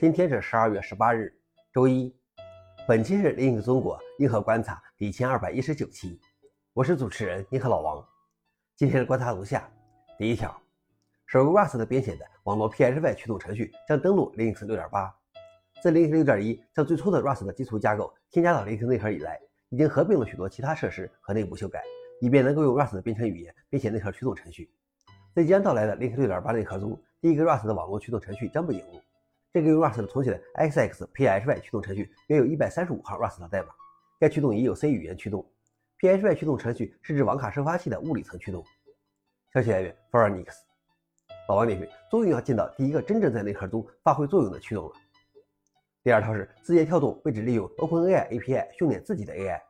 [0.00, 1.30] 今天是十二月十八日，
[1.74, 2.10] 周一。
[2.88, 6.18] 本期是另一个中国硬核观察第一千二百一十九期，
[6.72, 8.02] 我是主持人硬核老王。
[8.76, 9.70] 今天的观察如下：
[10.16, 10.58] 第一条，
[11.26, 15.12] 首个 Rust 的编写的网络 PHY 驱动程序将登陆 Linux 6.8。
[15.82, 19.38] 自 Linux 6.1将最初的 Rust 的基础架构添加到 Linux 内核以来，
[19.68, 21.82] 已经合并了许多其他设施和内部修改，
[22.22, 24.72] 以便能够用 Rust 的编程语言编写内核驱动程序。
[25.34, 28.98] 在即将到来的 Linux 6.8内核中，第一个 Rust 的网络驱动程序将被引入。
[29.52, 33.68] 这个用 Rust 重写的 XXPHY 驱动程序约有一百三十五行 Rust 的代码。
[34.20, 35.44] 该驱动已有 C 语言驱动。
[35.98, 38.64] PHY 驱动程序是指网卡收发器的物理层驱动。
[39.52, 40.64] 消息来源 f o r e n i x
[41.48, 44.92] 老王点评：终于要见到第一个真正在内核中发挥作用的驱动了。
[46.04, 49.60] 第二条是字节跳动被指利用 OpenAI API 训练自己的 AI。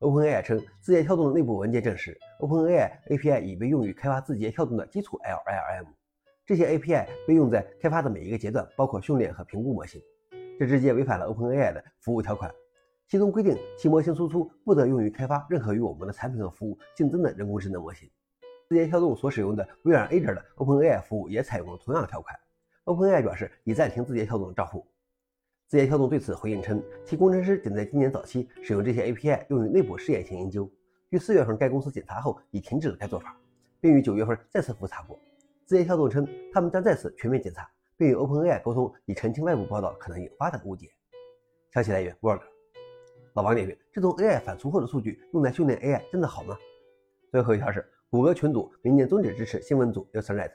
[0.00, 5.86] OpenAI 称，字节跳动的内部文件证实，OpenAI API 已被用于开发字节跳动的基础 LLM。
[6.46, 10.00] 这些 API 被用在开发的每一个阶段，包括训练和评估模型。
[10.56, 12.48] 这直接违反了 OpenAI 的服务条款，
[13.08, 18.08] 其中规定其模型输出不得用于开发任何与我们的产品和服务竞争的人工智能模型。
[18.68, 22.34] 字节跳动所使用的微软 Azure 的 OpenAI 服务也采用了同样的条款。
[22.84, 24.86] OpenAI 表示已暂停字节跳动的账户。
[25.66, 30.70] 字节跳动对此回应称，其工程师仅在今年早期使用这些 API 用于内部试验性研究。
[31.10, 33.36] 于四月份该公司检查后已停止了该做法，
[33.80, 35.18] 并于九月份再次复查过。
[35.66, 40.88] 字节跳动称，他们将再次全面检查，并与 OpenAI 沟通，以澄清外部报道可能引发的误解。
[41.72, 42.42] 消息来源：Work。
[43.34, 46.56] 老王点评：这种 AI 反刍后的数据用来训练 AI 真的好吗？
[47.32, 50.52] 最后一条是，谷歌群组明年终止支持新闻组 usernet。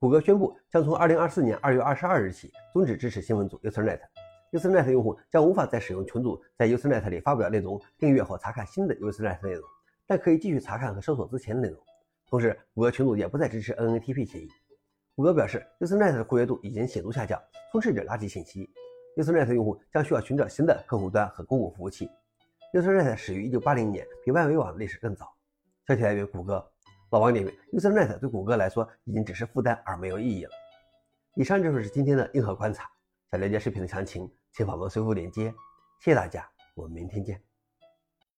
[0.00, 4.00] 谷歌宣布将从2024年2月22日起终止支持新闻组 usernet。
[4.50, 9.62] usernet 用户将无法再使用群组在 usernet 里发表内容、订阅或查看新的 usernet 内容，
[10.04, 11.80] 但可以继续查看和搜索之前的内容。
[12.30, 14.48] 同时，谷歌群组也不再支持 NNTP 协议。
[15.16, 18.70] 谷歌表示，Usenet 的活跃度已经显著下降，充斥着垃圾信息。
[19.16, 22.08] Usenet 用户将需要寻找新的客户端和公共服务器。
[22.72, 25.26] Usenet 始于1980年，比万维网的历史更早。
[25.88, 26.64] 消息来源：谷歌。
[27.10, 30.50] 老王点评：Usenet 对谷歌来说已经只是负担而没有意义了。
[31.34, 32.88] 以上就是今天的硬核观察。
[33.32, 35.52] 想了解视频的详情，请访问随后链接。
[36.00, 37.49] 谢谢大家，我们明天见。